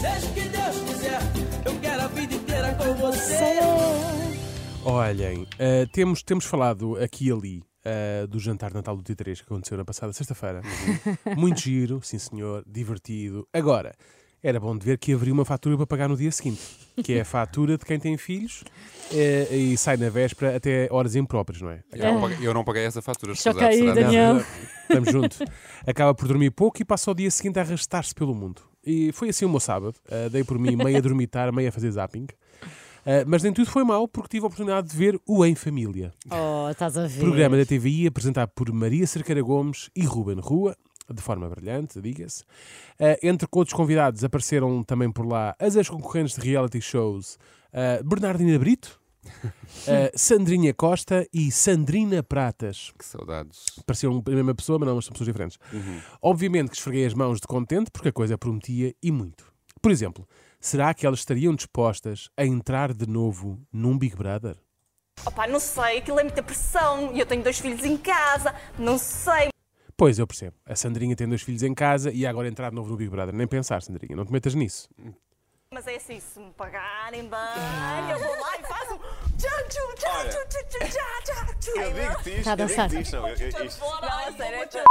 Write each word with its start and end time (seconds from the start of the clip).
Seja 0.00 0.26
o 0.26 0.32
que 0.32 0.48
Deus 0.48 0.76
quiser, 0.86 1.20
eu 1.64 1.80
quero 1.80 2.02
a 2.02 2.06
vida 2.06 2.32
inteira 2.32 2.72
com 2.74 2.94
você. 2.94 3.58
Olhem, 4.84 5.44
eh, 5.58 5.86
temos, 5.92 6.22
temos 6.22 6.44
falado 6.44 6.96
aqui 7.02 7.26
e 7.26 7.32
ali 7.32 7.62
eh, 7.84 8.24
do 8.28 8.38
jantar 8.38 8.70
de 8.70 8.76
Natal 8.76 8.96
do 8.96 9.02
T3 9.02 9.38
que 9.38 9.42
aconteceu 9.42 9.76
na 9.76 9.84
passada 9.84 10.12
sexta-feira. 10.12 10.62
Muito 11.36 11.60
giro, 11.60 12.00
sim 12.00 12.16
senhor, 12.16 12.62
divertido. 12.64 13.48
Agora, 13.52 13.92
era 14.40 14.60
bom 14.60 14.78
de 14.78 14.86
ver 14.86 14.98
que 14.98 15.12
haveria 15.12 15.34
uma 15.34 15.44
fatura 15.44 15.76
para 15.76 15.86
pagar 15.86 16.08
no 16.08 16.16
dia 16.16 16.30
seguinte, 16.30 16.62
que 17.02 17.14
é 17.14 17.22
a 17.22 17.24
fatura 17.24 17.76
de 17.76 17.84
quem 17.84 17.98
tem 17.98 18.16
filhos 18.16 18.62
eh, 19.12 19.48
e 19.50 19.76
sai 19.76 19.96
na 19.96 20.08
véspera 20.08 20.56
até 20.56 20.86
horas 20.92 21.16
impróprias, 21.16 21.60
não 21.60 21.70
é? 21.70 21.82
Eu 21.92 22.12
não 22.14 22.20
paguei, 22.20 22.46
eu 22.46 22.54
não 22.54 22.64
paguei 22.64 22.84
essa 22.84 23.02
fatura. 23.02 23.34
Choca 23.34 23.66
aí, 23.66 23.78
será 23.78 23.94
Daniel. 23.94 24.44
Estamos 24.82 25.10
juntos. 25.10 25.38
Acaba 25.84 26.14
por 26.14 26.28
dormir 26.28 26.52
pouco 26.52 26.80
e 26.80 26.84
passa 26.84 27.10
o 27.10 27.14
dia 27.14 27.32
seguinte 27.32 27.58
a 27.58 27.62
arrastar-se 27.62 28.14
pelo 28.14 28.32
mundo. 28.32 28.67
E 28.84 29.12
foi 29.12 29.28
assim 29.28 29.44
o 29.44 29.48
meu 29.48 29.60
sábado. 29.60 29.94
Uh, 30.06 30.30
dei 30.30 30.44
por 30.44 30.58
mim 30.58 30.76
meio 30.76 30.96
a 30.96 31.00
dormitar, 31.00 31.52
meio 31.52 31.68
a 31.68 31.72
fazer 31.72 31.90
zapping. 31.90 32.26
Uh, 33.08 33.24
mas 33.26 33.42
nem 33.42 33.52
tudo 33.52 33.70
foi 33.70 33.84
mal, 33.84 34.06
porque 34.06 34.28
tive 34.28 34.44
a 34.44 34.46
oportunidade 34.48 34.88
de 34.88 34.96
ver 34.96 35.18
o 35.26 35.44
Em 35.44 35.54
Família. 35.54 36.12
Oh, 36.30 36.68
estás 36.70 36.96
a 36.98 37.06
ver. 37.06 37.20
Programa 37.20 37.56
da 37.56 37.64
TVI 37.64 38.06
apresentado 38.06 38.50
por 38.54 38.70
Maria 38.72 39.06
Cerqueira 39.06 39.40
Gomes 39.40 39.90
e 39.96 40.04
Ruben 40.04 40.40
Rua, 40.40 40.76
de 41.10 41.22
forma 41.22 41.48
brilhante, 41.48 42.00
diga-se. 42.00 42.42
Uh, 43.00 43.16
entre 43.22 43.48
outros 43.50 43.74
convidados 43.74 44.22
apareceram 44.24 44.82
também 44.82 45.10
por 45.10 45.26
lá 45.26 45.54
as 45.58 45.74
ex-concorrentes 45.76 46.36
de 46.36 46.42
reality 46.42 46.80
shows 46.80 47.38
uh, 47.72 48.04
Bernardina 48.04 48.58
Brito, 48.58 49.00
uh, 49.28 50.10
Sandrinha 50.16 50.72
Costa 50.74 51.26
e 51.32 51.50
Sandrina 51.50 52.22
Pratas 52.22 52.92
Que 52.98 53.04
saudades. 53.04 53.64
pareciam 53.86 54.22
a 54.26 54.30
mesma 54.30 54.54
pessoa, 54.54 54.78
mas 54.78 54.88
não, 54.88 54.96
mas 54.96 55.04
são 55.04 55.12
pessoas 55.12 55.26
diferentes. 55.28 55.58
Obviamente 56.20 56.70
que 56.70 56.76
esfreguei 56.76 57.06
as 57.06 57.14
mãos 57.14 57.40
de 57.40 57.46
contente, 57.46 57.90
porque 57.90 58.08
a 58.08 58.12
coisa 58.12 58.36
prometia 58.38 58.94
e 59.02 59.10
muito. 59.10 59.52
Por 59.80 59.90
exemplo, 59.92 60.28
será 60.60 60.92
que 60.92 61.06
elas 61.06 61.20
estariam 61.20 61.54
dispostas 61.54 62.28
a 62.36 62.44
entrar 62.44 62.92
de 62.92 63.06
novo 63.08 63.60
num 63.72 63.96
Big 63.96 64.16
Brother? 64.16 64.56
Opa, 65.24 65.46
não 65.46 65.58
sei, 65.60 65.98
aquilo 65.98 66.20
é 66.20 66.24
muita 66.24 66.42
pressão 66.42 67.12
e 67.14 67.20
eu 67.20 67.26
tenho 67.26 67.42
dois 67.42 67.58
filhos 67.58 67.84
em 67.84 67.96
casa, 67.96 68.54
não 68.78 68.98
sei. 68.98 69.48
Pois, 69.96 70.16
eu 70.16 70.28
percebo. 70.28 70.54
A 70.64 70.76
Sandrinha 70.76 71.16
tem 71.16 71.28
dois 71.28 71.42
filhos 71.42 71.64
em 71.64 71.74
casa 71.74 72.12
e 72.12 72.24
agora 72.24 72.46
entrar 72.46 72.70
de 72.70 72.76
novo 72.76 72.88
no 72.88 72.96
Big 72.96 73.10
Brother. 73.10 73.34
Nem 73.34 73.48
pensar, 73.48 73.82
Sandrinha, 73.82 74.14
não 74.14 74.24
te 74.24 74.32
metas 74.32 74.54
nisso. 74.54 74.88
Mas 75.72 75.86
é 75.88 75.96
assim, 75.96 76.20
se 76.20 76.38
me 76.38 76.52
pagarem 76.52 77.22
bem, 77.28 78.10
eu 78.12 78.18
vou 78.20 78.40
lá 78.40 78.58
e 78.58 78.62
faço 78.62 78.87
Eu 81.76 81.92
digo-te 81.92 82.30
isto, 82.30 82.38
Está 82.38 82.50
a 82.50 82.52
eu 82.52 82.56
dançar. 82.56 82.88
digo-te 82.88 83.02
isto. 83.04 83.16
Não, 83.16 83.28
eu- 83.28 83.36
eu- 83.36 83.48
isto- 83.48 83.82
é. 84.76 84.84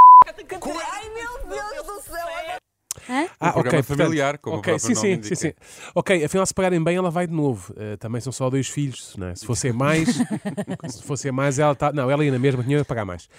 Ai 0.92 1.10
meu 1.10 1.48
Deus 1.50 1.86
do 1.86 2.02
céu! 2.02 2.28
Hã? 3.10 3.28
Ah, 3.40 3.54
programa 3.54 3.84
familiar, 3.84 4.38
como 4.38 4.56
o 4.56 4.60
ok, 4.60 4.74
próprio 4.74 4.88
sim, 4.88 4.94
nome 4.96 5.08
sim, 5.08 5.14
indica. 5.20 5.36
sim, 5.36 5.48
sim. 5.50 5.54
Ok, 5.96 6.26
afinal, 6.26 6.46
se 6.46 6.54
pagarem 6.54 6.84
bem, 6.84 6.96
ela 6.98 7.12
vai 7.12 7.28
de 7.28 7.34
novo. 7.34 7.74
Uh, 7.74 7.96
também 7.98 8.20
são 8.20 8.32
só 8.34 8.50
dois 8.50 8.68
filhos, 8.68 9.16
não 9.18 9.28
é? 9.28 9.36
Se 9.36 9.46
fossem 9.46 9.72
mais, 9.72 10.10
se 10.90 11.04
fossem 11.04 11.32
mais, 11.32 11.60
ela 11.60 11.76
tá. 11.76 11.92
Não, 11.94 12.10
ela 12.10 12.24
ia 12.26 12.32
na 12.32 12.40
mesma, 12.40 12.64
tinha 12.64 12.80
que 12.80 12.84
pagar 12.86 13.06
mais. 13.06 13.26
Uh, 13.26 13.30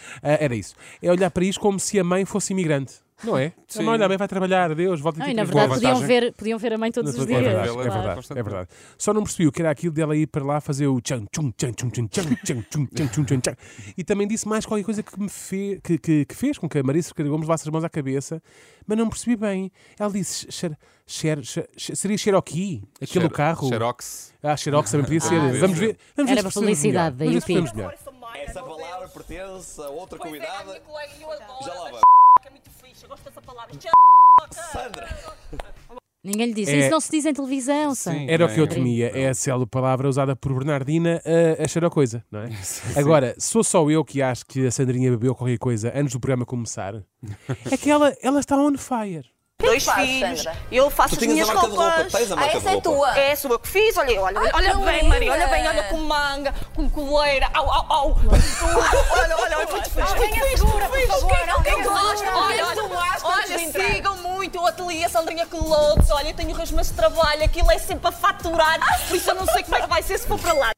era 0.41 0.55
isso. 0.55 0.75
É 1.03 1.11
olhar 1.11 1.31
para 1.31 1.45
isto 1.45 1.61
como 1.61 1.79
se 1.81 1.99
a 1.99 2.05
mãe 2.05 2.25
fosse 2.25 2.53
imigrante, 2.53 2.95
não 3.25 3.37
é? 3.37 3.53
A 3.77 3.83
mãe, 3.83 3.89
olha, 3.95 4.07
a 4.07 4.09
mãe 4.09 4.17
vai 4.17 4.29
trabalhar, 4.29 4.75
Deus, 4.75 5.01
volta 5.01 5.19
Não, 5.19 5.27
aqui 5.27 5.33
e 5.33 5.37
na 5.37 5.45
verdade 5.45 5.75
podiam 5.75 6.01
ver, 6.01 6.33
podiam 6.33 6.59
ver 6.59 6.73
a 6.73 6.79
mãe 6.79 6.91
todos 6.91 7.15
os 7.15 7.23
é 7.23 7.27
dias. 7.27 7.41
verdade, 7.43 7.69
Vê-la 7.69 7.81
é 7.81 7.91
verdade, 7.91 8.27
é 8.31 8.43
verdade. 8.43 8.69
Só 8.97 9.13
não 9.13 9.23
percebi 9.23 9.47
o 9.47 9.53
que 9.53 9.61
era 9.61 9.71
aquilo 9.71 9.93
dela 9.93 10.17
ir 10.17 10.27
para 10.27 10.45
lá 10.45 10.61
fazer 10.61 10.87
o 10.87 11.01
tchan 11.01 11.25
tchum 11.31 11.51
tchan 11.53 11.73
tchum 11.73 11.91
tchan 11.91 12.07
tchan 12.09 12.23
tchan 12.45 12.63
tchum 12.71 12.87
tchan 12.87 13.07
tchum 13.09 13.25
tchan 13.25 13.41
tchan. 13.41 13.57
E 13.97 14.03
também 14.05 14.27
disse 14.27 14.49
mais 14.49 14.65
qualquer 14.65 14.85
coisa 14.85 15.03
que 15.03 15.21
me 15.21 15.29
fez, 15.29 15.81
que, 15.83 15.99
que, 15.99 16.25
que 16.25 16.35
fez 16.35 16.57
com 16.59 16.69
que 16.69 16.79
a 16.79 16.83
Cerqueira 17.03 17.31
Gomes 17.31 17.47
levasse 17.47 17.69
as 17.69 17.73
mãos 17.73 17.85
à 17.85 17.89
cabeça, 17.91 18.43
mas 18.87 18.97
não 18.97 19.09
percebi 19.09 19.37
bem. 19.37 19.71
Ela 19.99 20.11
disse 20.11 20.51
xer, 20.51 20.77
xer, 21.07 21.45
xer, 21.45 21.69
xer- 21.77 21.97
seria 21.97 22.17
Cherokee, 22.19 22.83
aquele 22.97 23.25
Xero- 23.25 23.31
carro. 23.31 23.69
Xerox. 23.69 24.35
Ah, 24.43 24.57
Xerox 24.57 24.91
também 24.91 25.05
podia 25.05 25.21
ser. 25.21 25.35
Ah, 25.35 25.53
vamos 25.61 25.79
sim. 25.79 25.87
ver. 25.87 25.97
Vamos 26.17 26.31
ver 26.31 26.39
Era 26.39 26.43
para 26.43 26.53
publicidade 26.53 27.17
da 27.17 27.25
Vamos 27.25 27.45
ver 27.45 27.69
se 27.69 27.75
UP. 27.75 27.81
Essa 28.35 28.63
palavra 28.63 29.09
pertence 29.09 29.81
a 29.81 29.89
outra 29.91 30.17
é, 30.19 30.21
convidada. 30.23 30.81
Já 31.65 31.75
lá 31.75 31.91
vai. 31.91 32.01
Sandra! 34.73 35.09
Ninguém 36.25 36.47
lhe 36.49 36.55
disse. 36.55 36.73
É- 36.73 36.79
Isso 36.81 36.91
não 36.91 37.01
se 37.01 37.11
diz 37.11 37.25
em 37.27 37.33
televisão. 37.33 37.95
Sim. 37.95 38.27
Era 38.29 38.45
o 38.45 38.49
que 38.53 38.61
eu 38.61 38.67
Bem, 38.67 38.77
temia, 38.77 39.11
é 39.15 39.29
a 39.29 39.35
célebre 39.35 39.69
palavra 39.71 40.09
usada 40.09 40.35
por 40.35 40.53
Bernardina 40.53 41.23
a, 41.25 41.65
a 41.65 41.69
cheirar 41.69 41.91
coisa, 41.91 42.25
não 42.31 42.41
é? 42.41 42.49
Agora, 42.97 43.35
sou 43.39 43.63
só 43.63 43.89
eu 43.91 44.05
que 44.05 44.21
acho 44.21 44.45
que 44.47 44.67
a 44.67 44.71
Sandrinha 44.71 45.11
bebeu 45.11 45.35
qualquer 45.35 45.59
coisa 45.59 45.93
antes 45.95 46.13
do 46.13 46.21
programa 46.21 46.45
começar? 46.45 46.95
É 47.71 47.77
que 47.77 47.91
ela, 47.91 48.15
ela 48.23 48.41
está 48.41 48.57
on 48.57 48.77
fire. 48.77 49.25
Dois 49.61 49.83
faz, 49.85 50.09
filhos, 50.09 50.43
Sandra? 50.45 50.57
eu 50.71 50.89
faço 50.89 51.17
Tu 51.17 51.19
as 51.19 51.19
tinhas 51.19 51.35
minhas 51.35 51.49
a 51.49 51.55
marca 51.55 51.69
de 51.69 51.77
roupa, 51.77 51.95
roupas. 51.97 52.13
tens 52.13 52.31
a 52.31 52.35
Ah, 52.35 52.37
marca 52.37 52.51
de 52.53 52.57
essa 52.59 52.69
é 52.69 52.73
roupa. 52.75 52.91
tua. 52.91 53.19
É, 53.19 53.35
sou 53.37 53.51
eu 53.51 53.59
que 53.59 53.69
fiz, 53.69 53.97
olha, 53.97 54.21
olha, 54.21 54.39
Ai, 54.41 54.51
olha 54.55 54.75
bem, 54.77 54.95
linda. 54.99 55.09
Maria, 55.09 55.33
olha 55.33 55.47
bem, 55.49 55.67
olha 55.69 55.83
com 55.85 55.97
manga, 55.97 56.55
com 56.77 56.89
coleira, 56.91 57.51
au, 57.53 57.69
au, 57.69 57.87
au, 57.93 58.11
olha, 58.21 59.37
olha, 59.37 59.59
olha, 59.59 59.67
por 59.67 59.85
favor, 59.85 59.99
eu 59.99 60.07
alguém 60.07 60.31
gosto, 60.39 60.59
segura. 60.59 60.85
olha, 62.37 62.67
Olha, 62.67 62.77
tu 62.77 62.97
achas 62.97 63.25
olha, 63.25 63.57
de 63.59 63.65
entrar. 63.65 63.95
sigam 63.95 64.17
ateliê 64.79 65.09
Sandrinha 65.09 65.45
Clothes, 65.47 66.09
olha, 66.11 66.29
eu 66.29 66.35
tenho 66.35 66.55
resmas 66.55 66.89
de 66.89 66.95
trabalho, 66.95 67.43
aquilo 67.45 67.71
é 67.71 67.79
sempre 67.79 68.07
a 68.09 68.13
faturar, 68.13 68.79
por 69.09 69.17
isso 69.17 69.29
eu 69.29 69.35
não 69.35 69.47
sei 69.47 69.65
como 69.65 69.77
é 69.77 69.81
que 69.81 69.89
vai 69.89 70.03
ser 70.03 70.19
se 70.19 70.27
for 70.27 70.39
para 70.39 70.53
lá. 70.53 70.78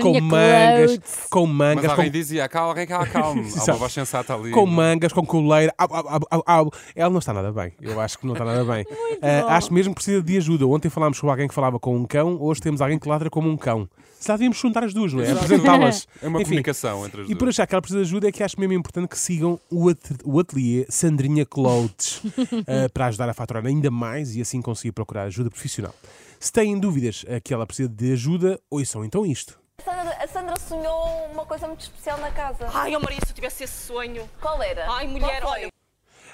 Com 0.00 0.20
mangas, 0.20 0.90
Clothes. 0.90 1.26
com 1.30 1.46
Mas 1.46 1.56
mangas, 1.76 1.90
alguém 1.90 2.06
com, 2.06 2.12
dizia, 2.12 2.48
calma, 2.48 2.68
alguém 2.68 2.86
calma, 2.86 3.06
calma. 3.06 3.42
Há 3.42 3.64
uma 3.64 3.74
voz 3.74 3.92
sensata 3.92 4.34
ali. 4.34 4.50
com 4.50 4.66
mangas, 4.66 5.12
com 5.12 5.24
coleira. 5.26 5.72
Au, 5.76 5.88
au, 5.94 6.20
au, 6.30 6.42
au. 6.46 6.72
Ela 6.94 7.10
não 7.10 7.18
está 7.18 7.32
nada 7.32 7.52
bem. 7.52 7.72
Eu 7.80 8.00
acho 8.00 8.18
que 8.18 8.26
não 8.26 8.32
está 8.34 8.44
nada 8.44 8.64
bem. 8.64 8.84
Ah, 9.24 9.56
acho 9.56 9.72
mesmo 9.72 9.92
que 9.94 10.02
precisa 10.02 10.20
de 10.20 10.36
ajuda. 10.36 10.66
Ontem 10.66 10.88
falámos 10.88 11.20
com 11.20 11.30
alguém 11.30 11.46
que 11.46 11.54
falava 11.54 11.78
com 11.78 11.96
um 11.96 12.04
cão, 12.04 12.38
hoje 12.40 12.60
temos 12.60 12.80
alguém 12.82 12.98
que 12.98 13.08
ladra 13.08 13.30
como 13.30 13.48
um 13.48 13.56
cão. 13.56 13.88
Se 14.18 14.28
lá 14.28 14.36
devíamos 14.36 14.58
juntar 14.58 14.82
as 14.82 14.92
duas, 14.92 15.12
não 15.12 15.22
é? 15.22 15.30
Apresentá-las. 15.30 16.08
É 16.20 16.26
uma 16.26 16.38
Enfim, 16.40 16.50
comunicação 16.50 17.06
entre 17.06 17.22
as 17.22 17.28
E 17.30 17.34
por 17.34 17.44
duas. 17.44 17.54
achar 17.54 17.66
que 17.68 17.74
ela 17.74 17.82
precisa 17.82 18.00
de 18.02 18.08
ajuda 18.08 18.28
é 18.28 18.32
que 18.32 18.42
acho 18.42 18.58
mesmo 18.58 18.72
importante 18.72 19.08
que 19.08 19.18
sigam 19.18 19.60
o, 19.70 19.88
at 19.88 19.98
o 20.24 20.40
ateliê 20.40 20.86
Sandrinha 20.88 21.46
Clothes 21.46 22.20
eh, 22.66 22.88
para 22.88 23.06
ajudar 23.06 23.28
a 23.28 23.34
faturar 23.34 23.64
ainda 23.64 23.90
mais 23.92 24.34
e 24.34 24.40
assim 24.40 24.60
conseguir 24.60 24.90
procurar 24.92 25.24
ajuda 25.24 25.50
profissional. 25.50 25.94
Se 26.42 26.50
têm 26.50 26.76
dúvidas 26.76 27.24
que 27.44 27.54
ela 27.54 27.64
precisa 27.64 27.88
de 27.88 28.14
ajuda, 28.14 28.60
ouçam 28.68 29.04
então 29.04 29.24
isto. 29.24 29.60
A 29.78 29.84
Sandra, 29.84 30.24
a 30.24 30.26
Sandra 30.26 30.58
sonhou 30.58 31.30
uma 31.32 31.46
coisa 31.46 31.68
muito 31.68 31.82
especial 31.82 32.18
na 32.18 32.32
casa. 32.32 32.68
Ai, 32.74 32.96
oh 32.96 33.00
Maria, 33.00 33.20
se 33.24 33.30
eu 33.30 33.34
tivesse 33.36 33.62
esse 33.62 33.86
sonho. 33.86 34.28
Qual 34.40 34.60
era? 34.60 34.90
Ai, 34.90 35.06
mulher, 35.06 35.44
olha. 35.44 35.68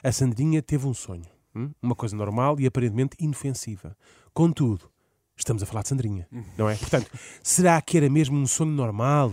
A 0.03 0.11
Sandrinha 0.11 0.63
teve 0.63 0.87
um 0.87 0.95
sonho, 0.95 1.27
hum? 1.55 1.73
uma 1.83 1.95
coisa 1.95 2.17
normal 2.17 2.59
e 2.59 2.67
aparentemente 2.67 3.19
inofensiva. 3.21 3.95
Contudo, 4.33 4.91
estamos 5.37 5.63
a 5.63 5.67
falar 5.67 5.83
de 5.83 5.91
Sandrinha, 5.91 6.27
não 6.57 6.71
é? 6.71 6.77
Portanto, 6.77 7.11
será 7.45 7.79
que 7.83 7.99
era 7.99 8.09
mesmo 8.09 8.39
um 8.39 8.47
sonho 8.47 8.71
normal? 8.71 9.31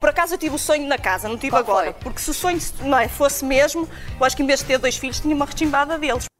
Por 0.00 0.08
acaso 0.08 0.32
eu 0.32 0.38
tive 0.38 0.54
o 0.54 0.58
sonho 0.58 0.88
na 0.88 0.96
casa, 0.96 1.28
não 1.28 1.36
tive 1.36 1.50
Qual 1.50 1.62
agora. 1.62 1.92
foi? 1.92 2.02
Porque 2.04 2.20
se 2.20 2.30
o 2.30 2.34
sonho 2.34 2.58
não 2.84 2.98
é, 2.98 3.06
fosse 3.06 3.44
mesmo, 3.44 3.86
eu 4.18 4.24
acho 4.24 4.34
que 4.34 4.42
em 4.42 4.46
vez 4.46 4.60
de 4.60 4.66
ter 4.66 4.78
dois 4.78 4.96
filhos, 4.96 5.20
tinha 5.20 5.36
uma 5.36 5.44
rechimbada 5.44 5.98
deles. 5.98 6.31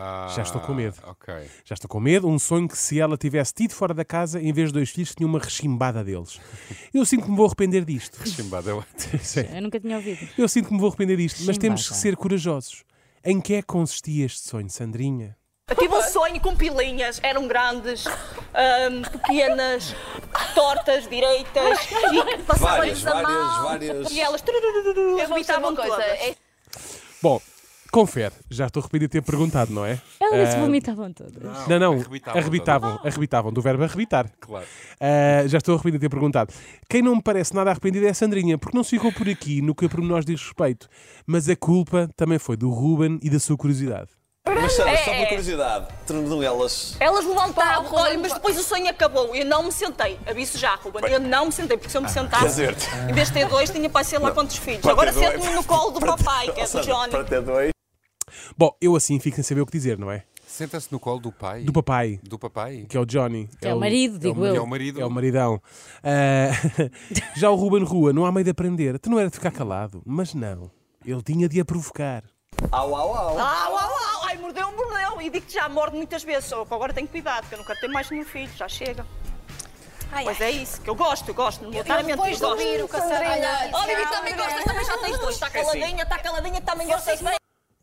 Ah, 0.00 0.32
Já 0.34 0.42
estou 0.42 0.60
com 0.60 0.72
medo. 0.72 0.94
Ok. 1.04 1.34
Já 1.64 1.74
estou 1.74 1.88
com 1.88 1.98
medo, 1.98 2.28
um 2.28 2.38
sonho 2.38 2.68
que 2.68 2.78
se 2.78 3.00
ela 3.00 3.16
tivesse 3.16 3.52
tido 3.52 3.72
fora 3.72 3.92
da 3.92 4.04
casa, 4.04 4.40
em 4.40 4.52
vez 4.52 4.68
de 4.68 4.74
dois 4.74 4.90
filhos, 4.90 5.12
tinha 5.14 5.26
uma 5.26 5.40
rechimbada 5.40 6.04
deles. 6.04 6.40
Eu 6.94 7.04
sinto 7.04 7.24
que 7.24 7.30
me 7.30 7.36
vou 7.36 7.46
arrepender 7.46 7.84
disto. 7.84 8.24
Chimbada 8.28 8.70
é 8.70 8.74
ótimo. 8.74 9.18
Sim. 9.20 9.46
Eu 9.52 9.62
nunca 9.62 9.80
tinha 9.80 9.96
ouvido. 9.96 10.28
Eu 10.38 10.48
sinto 10.48 10.68
que 10.68 10.72
me 10.74 10.78
vou 10.78 10.88
arrepender 10.88 11.16
disto, 11.16 11.42
mas 11.44 11.58
temos 11.58 11.88
que 11.88 11.94
ser 11.96 12.16
corajosos. 12.16 12.84
Em 13.24 13.40
que 13.40 13.54
é 13.54 13.60
que 13.62 13.66
consistia 13.66 14.24
este 14.24 14.48
sonho, 14.48 14.70
Sandrinha? 14.70 15.36
Eu 15.68 15.76
tive 15.76 15.94
um 15.94 16.02
sonho 16.02 16.40
com 16.40 16.56
pilinhas, 16.56 17.20
eram 17.22 17.46
grandes, 17.46 18.04
pequenas, 19.02 19.94
tortas, 20.54 21.06
direitas, 21.08 21.78
e 22.12 22.38
passavam 22.44 22.76
Várias, 22.78 23.06
a 23.06 23.10
várias, 23.12 23.30
mão, 23.32 23.62
várias. 23.64 24.10
e 24.10 24.20
elas 24.20 24.42
Eu 25.18 25.58
uma 25.58 25.76
coisa. 25.76 25.90
todas. 25.94 26.20
É 26.20 26.36
Bom, 27.20 27.42
confere, 27.90 28.34
já 28.50 28.66
estou 28.66 28.80
arrependido 28.80 29.08
de 29.10 29.20
ter 29.20 29.22
perguntado, 29.22 29.72
não 29.72 29.84
é? 29.84 30.00
Ela 30.20 30.44
disse 30.44 30.56
Ah, 30.56 30.60
vomitavam 30.60 31.12
todas. 31.12 31.68
Não, 31.68 31.78
não, 31.78 31.92
Arrebitavam 31.94 32.38
arrebitavam, 32.38 33.00
arrebitavam, 33.04 33.52
do 33.52 33.62
verbo 33.62 33.84
arrebitar. 33.84 34.30
Claro. 34.40 34.66
Ah, 35.00 35.46
já 35.46 35.58
estou 35.58 35.74
arrependido 35.74 36.00
de 36.00 36.08
ter 36.08 36.10
perguntado. 36.10 36.52
Quem 36.88 37.02
não 37.02 37.16
me 37.16 37.22
parece 37.22 37.54
nada 37.54 37.70
arrependido 37.70 38.06
é 38.06 38.10
a 38.10 38.14
Sandrinha, 38.14 38.58
porque 38.58 38.76
não 38.76 38.84
se 38.84 38.90
ficou 38.90 39.12
por 39.12 39.28
aqui 39.28 39.62
no 39.62 39.74
que 39.74 39.86
a 39.86 39.88
pormenores 39.88 40.24
diz 40.24 40.40
respeito. 40.42 40.88
Mas 41.26 41.48
a 41.48 41.56
culpa 41.56 42.08
também 42.16 42.38
foi 42.38 42.56
do 42.56 42.70
Ruben 42.70 43.18
e 43.22 43.30
da 43.30 43.38
sua 43.38 43.56
curiosidade. 43.56 44.08
Mas 44.54 44.72
Sandra, 44.72 44.96
só 45.04 45.14
por 45.14 45.26
curiosidade, 45.28 45.86
tornam 46.06 46.42
elas. 46.42 46.96
Elas 46.98 47.24
levantavam, 47.26 47.94
olha, 47.94 48.18
mas 48.18 48.32
depois 48.32 48.58
o 48.58 48.62
sonho 48.62 48.88
acabou. 48.88 49.34
Eu 49.34 49.44
não 49.44 49.64
me 49.64 49.72
sentei. 49.72 50.18
Aviso 50.26 50.56
já, 50.58 50.74
Ruben. 50.76 51.04
Eu 51.10 51.20
não 51.20 51.46
me 51.46 51.52
sentei, 51.52 51.76
porque 51.76 51.90
se 51.90 51.96
eu 51.96 52.00
me 52.00 52.08
Quer 52.08 52.14
sentasse, 52.14 52.46
dizer, 52.46 52.76
em 53.10 53.12
vez 53.12 53.28
de 53.28 53.34
ter 53.34 53.48
dois, 53.48 53.68
tinha 53.70 53.90
para 53.90 54.04
ser 54.04 54.18
lá 54.18 54.30
quantos 54.30 54.56
filhos. 54.56 54.86
Agora 54.86 55.12
sento-me 55.12 55.54
no 55.54 55.64
colo 55.64 55.90
do 55.90 56.00
papai, 56.00 56.50
que 56.50 56.60
é 56.60 56.66
do 56.66 56.80
Johnny. 56.80 57.10
Para 57.10 57.24
ter 57.24 57.42
dois. 57.42 57.77
Bom, 58.58 58.76
eu 58.80 58.96
assim 58.96 59.20
fico 59.20 59.36
sem 59.36 59.44
saber 59.44 59.60
o 59.60 59.66
que 59.66 59.70
dizer, 59.72 59.96
não 59.96 60.10
é? 60.10 60.24
Senta-se 60.44 60.90
no 60.90 60.98
colo 60.98 61.20
do 61.20 61.30
pai. 61.30 61.62
Do 61.62 61.72
papai, 61.72 62.18
Do 62.24 62.38
papai? 62.38 62.86
que 62.88 62.96
é 62.96 63.00
o 63.00 63.04
Johnny. 63.06 63.48
Que 63.60 63.68
é 63.68 63.74
o 63.74 63.78
marido, 63.78 64.18
digo 64.18 64.44
é 64.44 64.48
eu. 64.48 64.52
Que 64.54 64.58
é 64.58 64.62
o 64.62 64.66
marido. 64.66 65.00
É 65.00 65.04
o 65.06 65.10
maridão. 65.10 65.62
Ah, 66.02 66.50
já 67.36 67.50
o 67.50 67.54
Ruben 67.54 67.84
Rua, 67.84 68.12
não 68.12 68.26
há 68.26 68.32
meio 68.32 68.44
de 68.44 68.50
aprender. 68.50 68.96
Até 68.96 69.08
não 69.08 69.18
era 69.20 69.28
de 69.30 69.36
ficar 69.36 69.52
calado. 69.52 70.02
Mas 70.04 70.34
não. 70.34 70.70
Ele 71.04 71.22
tinha 71.22 71.48
de 71.48 71.60
a 71.60 71.64
provocar. 71.64 72.24
Au, 72.72 72.92
au, 72.92 73.08
au. 73.14 73.38
Au, 73.38 73.38
au, 73.38 73.40
au. 73.40 74.24
Ai, 74.24 74.36
mordeu, 74.38 74.72
mordeu. 74.72 75.20
E 75.20 75.30
digo-te 75.30 75.54
já, 75.54 75.68
morde 75.68 75.96
muitas 75.96 76.24
vezes. 76.24 76.46
Só 76.46 76.64
que 76.64 76.74
agora 76.74 76.92
tenho 76.92 77.06
cuidado, 77.06 77.42
porque 77.42 77.54
eu 77.54 77.58
não 77.58 77.64
quero 77.64 77.78
ter 77.80 77.88
mais 77.88 78.10
nenhum 78.10 78.24
filho, 78.24 78.50
já 78.56 78.66
chega. 78.68 79.06
Ai, 80.10 80.24
Pois 80.24 80.40
ai. 80.40 80.48
é 80.48 80.50
isso, 80.50 80.80
que 80.80 80.88
eu 80.90 80.94
gosto, 80.96 81.28
eu 81.28 81.34
gosto. 81.34 81.62
Não 81.62 81.70
vou 81.70 81.82
estar 81.82 81.94
a 81.94 82.02
mentir, 82.02 82.16
Depois 82.16 82.36
de 82.36 82.42
gosto. 82.42 82.52
ouvir 82.58 82.82
o 82.82 82.88
caçadinha. 82.88 83.70
Ó, 83.72 83.86
Bibi, 83.86 84.10
também 84.10 84.34
gostas, 84.34 84.64
também 84.64 84.84
já 84.84 84.98
tens 84.98 85.18
dois. 85.18 85.34
Está 85.34 85.50
caladinha, 85.50 86.02
está 86.02 86.18
caladinha, 86.18 86.60
também 86.62 86.86
gostas 86.88 87.20
bem. 87.20 87.34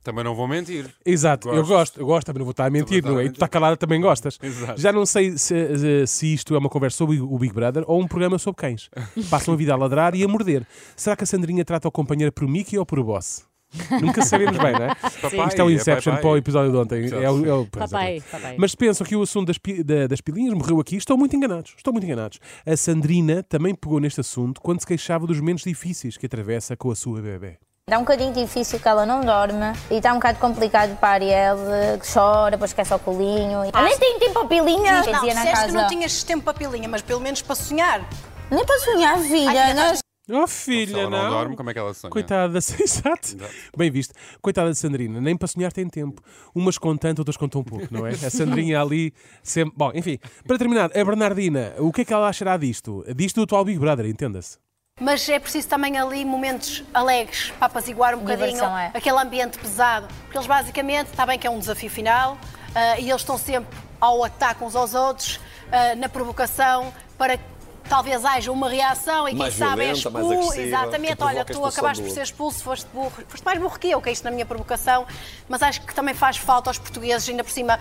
Também 0.06 0.24
não 0.24 0.36
vou 0.36 0.48
mentir. 0.48 0.86
Exato, 1.04 1.50
eu 1.50 1.56
Gosto. 1.56 1.68
gosto, 1.68 2.00
eu 2.02 2.06
gosto, 2.06 2.28
também 2.28 2.40
não 2.40 2.46
vou 2.46 2.52
estar 2.52 2.66
a 2.66 2.70
mentir, 2.70 3.02
Também 3.02 3.16
não 3.18 3.22
é? 3.22 3.26
E 3.26 3.30
tu 3.30 3.34
está 3.34 3.48
calada 3.48 3.76
também 3.76 4.00
gostas. 4.00 4.38
Exato. 4.42 4.80
Já 4.80 4.94
não 4.94 5.04
sei 5.06 5.36
se, 5.36 6.06
se 6.06 6.32
isto 6.32 6.54
é 6.54 6.58
uma 6.60 6.70
conversa 6.70 6.98
sobre 7.00 7.20
o 7.20 7.38
Big 7.40 7.52
Brother 7.54 7.84
ou 7.88 8.00
um 8.00 8.08
programa 8.08 8.38
sobre 8.38 8.62
cães. 8.62 8.88
Passam 9.32 9.56
a 9.56 9.58
vida 9.58 9.74
a 9.74 9.76
ladrar 9.76 10.14
e 10.14 10.24
a 10.24 10.28
morder. 10.28 10.66
Será 10.96 11.16
que 11.16 11.24
a 11.24 11.28
Sandrinha 11.28 11.66
trata 11.66 11.88
o 11.88 11.92
companheiro 11.92 12.32
por 12.32 12.48
Mickey 12.48 12.78
ou 12.78 12.86
por 12.86 13.04
boss? 13.04 13.44
Nunca 14.00 14.22
sabemos 14.22 14.56
bem, 14.58 14.74
não 14.74 14.84
é? 14.86 14.96
Papai, 14.96 15.48
Isto 15.48 15.60
é 15.60 15.64
o 15.64 15.70
é 15.70 15.74
Inception 15.74 16.12
papai. 16.14 16.22
para 16.22 16.30
o 16.30 16.38
episódio 16.38 16.72
de 16.72 16.78
ontem. 16.78 17.10
É 17.12 17.30
o, 17.32 17.46
é 17.46 17.54
o- 17.56 17.66
Papai, 17.66 18.22
papai. 18.32 18.56
Mas 18.60 18.76
pensam 18.76 19.06
que 19.06 19.16
o 19.16 19.24
assunto 19.24 19.48
das, 19.48 19.58
da- 19.84 20.06
das 20.08 20.22
pilinhas 20.22 20.54
morreu 20.54 20.80
aqui. 20.80 20.96
Estão 20.98 21.18
muito 21.18 21.36
enganados. 21.36 21.74
Estão 21.76 21.92
muito 21.92 22.06
enganados. 22.06 22.40
A 22.64 22.78
Sandrina 22.78 23.42
também 23.42 23.74
pegou 23.74 24.00
neste 24.00 24.22
assunto 24.22 24.62
quando 24.62 24.80
se 24.82 24.86
queixava 24.88 25.26
dos 25.26 25.40
momentos 25.40 25.64
difíceis 25.64 26.16
que 26.16 26.28
atravessa 26.28 26.78
com 26.78 26.92
a 26.92 26.96
sua 26.96 27.20
bebê. 27.20 27.58
Está 27.88 28.00
um 28.00 28.02
bocadinho 28.02 28.34
difícil 28.34 28.80
que 28.80 28.88
ela 28.88 29.06
não 29.06 29.22
dorme 29.22 29.72
e 29.92 29.98
está 29.98 30.12
um 30.12 30.16
bocado 30.16 30.40
complicado 30.40 30.98
para 30.98 31.08
a 31.08 31.12
Ariel, 31.12 31.72
eh, 31.72 32.00
que 32.00 32.12
chora, 32.12 32.50
depois 32.50 32.74
quer 32.74 32.84
só 32.84 32.98
colinho. 32.98 33.64
E... 33.64 33.72
Nem 33.72 34.00
tem 34.00 34.18
tempo 34.18 34.34
para 34.34 34.48
pilinha, 34.48 34.92
Não, 34.92 35.02
disseste 35.02 35.52
casa. 35.52 35.68
que 35.68 35.72
não 35.72 35.88
tinhas 35.88 36.24
tempo 36.24 36.44
para 36.44 36.56
pilinha, 36.56 36.90
mas 36.90 37.04
pelo 37.04 37.22
menos 37.22 37.44
para 37.44 37.54
sonhar. 37.54 38.10
Nem 38.50 38.66
para 38.66 38.80
sonhar, 38.80 39.20
filha. 39.20 39.74
Nós... 39.76 40.00
Oh, 40.28 40.48
Se 40.48 40.66
filha, 40.66 41.02
ela 41.02 41.10
não, 41.12 41.24
não. 41.26 41.30
dorme, 41.30 41.56
como 41.56 41.70
é 41.70 41.74
que 41.74 41.78
ela 41.78 41.94
sonha? 41.94 42.10
Coitada 42.10 42.50
da 42.54 42.58
Exato. 42.58 43.38
Bem 43.78 43.92
visto. 43.92 44.16
Coitada 44.42 44.72
de 44.72 44.80
Sandrina, 44.80 45.22
nem 45.22 45.38
para 45.38 45.48
sonhar 45.48 45.72
tem 45.72 45.88
tempo. 45.88 46.24
Umas 46.56 46.80
com 46.80 46.98
tanto, 46.98 47.20
outras 47.20 47.38
com 47.38 47.48
tão 47.48 47.64
pouco, 47.64 47.86
não 47.92 48.08
é? 48.08 48.14
A 48.14 48.32
Sandrinha 48.32 48.82
ali 48.82 49.14
sempre. 49.44 49.76
Bom, 49.78 49.92
enfim, 49.94 50.18
para 50.48 50.58
terminar, 50.58 50.86
a 50.86 51.06
Bernardina, 51.06 51.76
o 51.78 51.94
que 51.94 52.02
é 52.02 52.06
que 52.06 52.12
ela 52.12 52.30
achará 52.30 52.58
disto? 52.58 53.06
Disto 53.16 53.36
do 53.36 53.44
atual 53.44 53.64
Big 53.64 53.78
Brother, 53.78 54.08
entenda-se. 54.08 54.58
Mas 55.02 55.28
é 55.28 55.38
preciso 55.38 55.68
também 55.68 55.98
ali 55.98 56.24
momentos 56.24 56.82
alegres 56.94 57.52
para 57.60 57.66
apaziguar 57.66 58.16
um 58.16 58.20
bocadinho 58.20 58.54
Diversão, 58.54 58.78
é. 58.78 58.92
aquele 58.94 59.20
ambiente 59.20 59.60
pesado. 59.60 60.08
Porque 60.24 60.38
eles 60.38 60.48
basicamente, 60.48 61.08
está 61.08 61.26
bem 61.26 61.38
que 61.38 61.46
é 61.46 61.50
um 61.50 61.60
desafio 61.60 61.90
final, 61.90 62.38
ah, 62.74 62.98
e 62.98 63.10
eles 63.10 63.22
estão 63.22 63.38
sempre 63.38 63.78
ao 64.00 64.24
ataque 64.24 64.64
uns 64.64 64.74
aos 64.74 64.94
outros, 64.94 65.42
ah, 65.70 65.96
na 65.96 66.08
provocação, 66.08 66.94
para 67.18 67.38
que 67.38 67.44
talvez 67.90 68.24
haja 68.24 68.50
uma 68.54 68.70
reação 68.70 69.28
e 69.28 69.32
quem 69.32 69.40
Mais 69.40 69.54
sabe 69.56 69.84
é 69.84 69.92
expulso. 69.92 70.58
Exatamente, 70.58 71.22
olha, 71.22 71.44
tu 71.44 71.66
acabaste 71.66 72.02
por 72.02 72.12
ser 72.12 72.24
expulso, 72.24 72.64
foste 72.64 72.88
burro. 72.94 73.12
Foste 73.28 73.44
mais 73.44 73.60
burro 73.60 73.78
que 73.78 73.92
eu, 73.92 74.02
que 74.02 74.08
é 74.08 74.14
isto 74.14 74.24
na 74.24 74.32
minha 74.32 74.46
provocação, 74.46 75.06
mas 75.50 75.62
acho 75.62 75.82
que 75.82 75.94
também 75.94 76.14
faz 76.14 76.38
falta 76.38 76.70
aos 76.70 76.80
portugueses, 76.80 77.28
ainda 77.28 77.44
por 77.44 77.52
cima, 77.52 77.78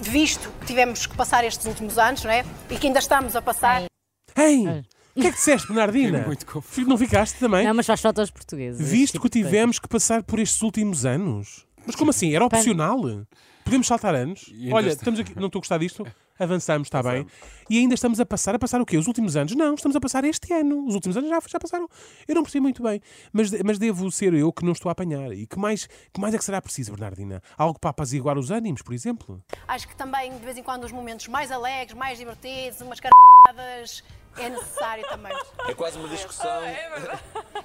visto 0.00 0.50
que 0.60 0.66
tivemos 0.66 1.06
que 1.06 1.16
passar 1.16 1.44
estes 1.44 1.64
últimos 1.64 1.96
anos, 1.96 2.24
não 2.24 2.30
é? 2.32 2.44
E 2.68 2.76
que 2.76 2.88
ainda 2.88 2.98
estamos 2.98 3.36
a 3.36 3.40
passar. 3.40 3.84
Ei! 4.36 4.84
O 5.16 5.20
que 5.20 5.26
é 5.28 5.30
que 5.30 5.36
disseste, 5.36 5.68
Bernardina? 5.68 6.22
Muito 6.26 6.44
confuso. 6.44 6.88
Não 6.88 6.98
ficaste 6.98 7.38
também? 7.38 7.64
Não, 7.66 7.74
mas 7.74 7.86
faz 7.86 8.00
falta 8.00 8.20
aos 8.20 8.30
portugueses. 8.30 8.86
Visto 8.88 9.12
tipo 9.14 9.22
que 9.24 9.30
tivemos 9.30 9.78
que 9.78 9.86
passar 9.88 10.22
por 10.22 10.38
estes 10.40 10.60
últimos 10.62 11.04
anos. 11.06 11.64
Mas 11.86 11.94
como 11.94 12.10
assim? 12.10 12.34
Era 12.34 12.44
opcional? 12.44 13.00
Podemos 13.64 13.86
saltar 13.86 14.14
anos? 14.14 14.52
E 14.52 14.72
Olha, 14.72 14.88
está- 14.88 15.00
estamos 15.00 15.20
aqui. 15.20 15.34
Não 15.38 15.46
estou 15.46 15.58
a 15.58 15.62
gostar 15.62 15.78
disto? 15.78 16.06
Avançamos, 16.38 16.86
está 16.88 17.00
bem. 17.00 17.24
E 17.70 17.78
ainda 17.78 17.94
estamos 17.94 18.18
a 18.18 18.26
passar. 18.26 18.56
A 18.56 18.58
passar 18.58 18.80
o 18.80 18.84
quê? 18.84 18.96
Os 18.98 19.06
últimos 19.06 19.36
anos? 19.36 19.54
Não, 19.54 19.74
estamos 19.74 19.94
a 19.94 20.00
passar 20.00 20.24
este 20.24 20.52
ano. 20.52 20.84
Os 20.84 20.94
últimos 20.94 21.16
anos 21.16 21.30
já, 21.30 21.38
já 21.48 21.60
passaram. 21.60 21.88
Eu 22.26 22.34
não 22.34 22.42
percebi 22.42 22.60
muito 22.60 22.82
bem. 22.82 23.00
Mas, 23.32 23.52
mas 23.64 23.78
devo 23.78 24.10
ser 24.10 24.34
eu 24.34 24.52
que 24.52 24.64
não 24.64 24.72
estou 24.72 24.88
a 24.90 24.92
apanhar. 24.92 25.32
E 25.32 25.46
que 25.46 25.56
mais, 25.58 25.86
que 26.12 26.20
mais 26.20 26.34
é 26.34 26.38
que 26.38 26.44
será 26.44 26.60
preciso, 26.60 26.90
Bernardina? 26.90 27.40
Algo 27.56 27.78
para 27.78 27.90
apaziguar 27.90 28.36
os 28.36 28.50
ânimos, 28.50 28.82
por 28.82 28.92
exemplo? 28.92 29.40
Acho 29.68 29.86
que 29.86 29.94
também, 29.94 30.32
de 30.32 30.44
vez 30.44 30.58
em 30.58 30.62
quando, 30.64 30.82
os 30.84 30.92
momentos 30.92 31.28
mais 31.28 31.52
alegres, 31.52 31.96
mais 31.96 32.18
divertidos, 32.18 32.80
umas 32.80 32.98
carradas, 33.00 34.02
é 34.38 34.48
necessário 34.50 35.04
também. 35.08 35.32
É 35.68 35.74
quase 35.74 35.98
uma 35.98 36.08
discussão. 36.08 36.62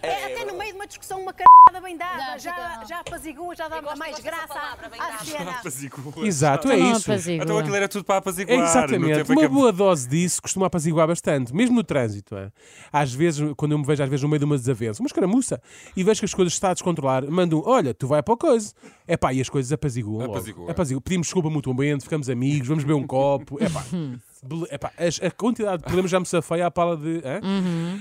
É, 0.01 0.25
até 0.33 0.45
no 0.45 0.57
meio 0.57 0.71
de 0.71 0.77
uma 0.77 0.87
discussão, 0.87 1.21
uma 1.21 1.33
carrada 1.33 1.83
bem 1.83 1.97
dada, 1.97 2.31
Não, 2.31 2.39
já, 2.39 2.83
já 2.87 2.99
apazigua, 2.99 3.55
já 3.55 3.67
dá 3.67 3.81
mais 3.95 4.19
graça 4.19 4.47
palavra, 4.47 4.89
bem 4.89 4.99
à 4.99 5.09
dada. 5.09 5.25
cena. 5.25 5.51
Apazigua. 5.51 6.13
Exato, 6.25 6.71
é 6.71 6.75
Então 6.75 6.87
não 6.89 6.97
isso. 6.97 7.11
apazigua. 7.11 7.43
Então 7.43 7.57
aquilo 7.57 7.75
era 7.75 7.87
tudo 7.89 8.03
para 8.05 8.17
apaziguar. 8.17 8.55
É 8.55 8.59
no 8.61 8.65
exatamente. 8.65 9.31
Uma 9.31 9.41
que- 9.41 9.47
boa 9.47 9.71
dose 9.71 10.07
disso 10.07 10.41
costuma 10.41 10.67
apaziguar 10.67 11.07
bastante, 11.07 11.53
mesmo 11.53 11.75
no 11.75 11.83
trânsito. 11.83 12.35
É? 12.37 12.51
Às 12.91 13.13
vezes, 13.13 13.53
quando 13.57 13.73
eu 13.73 13.79
me 13.79 13.85
vejo 13.85 14.01
às 14.03 14.09
vezes 14.09 14.23
no 14.23 14.29
meio 14.29 14.39
de 14.39 14.45
uma 14.45 14.57
desavença, 14.57 15.01
uma 15.01 15.07
escaramuça, 15.07 15.61
e 15.95 16.03
vejo 16.03 16.19
que 16.21 16.25
as 16.25 16.33
coisas 16.33 16.53
estão 16.53 16.69
a 16.69 16.73
descontrolar, 16.73 17.29
mandam, 17.29 17.61
olha, 17.65 17.93
tu 17.93 18.07
vai 18.07 18.21
para 18.23 18.33
a 18.33 18.37
coisa. 18.37 18.73
É 19.07 19.17
pá, 19.17 19.33
e 19.33 19.41
as 19.41 19.49
coisas 19.49 19.71
apaziguam. 19.71 20.33
Apazigua. 20.69 21.01
Pedimos 21.01 21.27
desculpa 21.27 21.49
mutuamente, 21.49 22.03
ficamos 22.03 22.29
amigos, 22.29 22.67
vamos 22.67 22.83
beber 22.83 22.93
um 22.95 23.05
copo. 23.07 23.57
É 23.63 23.69
pá. 23.69 23.83
Epá, 24.71 24.91
a 24.97 25.31
quantidade 25.31 25.79
de 25.79 25.83
problemas 25.83 26.09
já 26.11 26.19
me 26.19 26.25
safei 26.25 26.61
à 26.61 26.71
pala 26.71 26.95
de. 26.95 27.21
hã? 27.25 27.41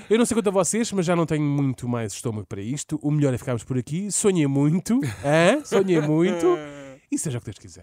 Eu 0.08 0.18
não 0.18 0.24
sei 0.24 0.36
quanto 0.36 0.48
a 0.48 0.52
vocês, 0.52 0.92
mas 0.92 1.04
já 1.04 1.16
não 1.16 1.26
tenho 1.26 1.42
muito 1.42 1.88
mais 1.88 2.12
estômago 2.12 2.46
para 2.46 2.60
isto. 2.60 2.98
O 3.02 3.10
melhor 3.10 3.34
é 3.34 3.38
ficarmos 3.38 3.64
por 3.64 3.76
aqui. 3.76 4.10
Sonhei 4.12 4.46
muito. 4.46 5.00
hã? 5.24 5.64
Sonhei 5.64 6.00
muito. 6.00 6.46
E 7.10 7.18
seja 7.18 7.38
o 7.38 7.40
que 7.40 7.46
Deus 7.46 7.58
quiser. 7.58 7.82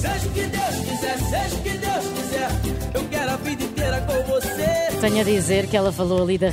Seja 0.00 0.28
o 0.28 0.32
que 0.32 0.46
Deus 0.46 0.88
quiser, 0.88 1.18
seja 1.18 1.56
o 1.56 1.62
que 1.62 1.70
Deus 1.78 2.06
quiser. 2.18 2.48
Eu 2.94 3.08
quero 3.08 3.30
a 3.30 3.36
vida 3.36 3.62
inteira 3.64 4.00
com 4.00 4.22
você. 4.32 5.00
Tenho 5.00 5.20
a 5.20 5.24
dizer 5.24 5.66
que 5.68 5.76
ela 5.76 5.92
falou 5.92 6.22
ali 6.22 6.38
da 6.38 6.50